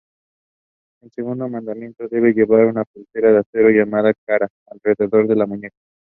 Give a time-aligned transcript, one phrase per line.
[1.11, 5.77] Segundo mandamiento: debe llevar una pulsera de acero llamada "kara", alrededor de su muñeca.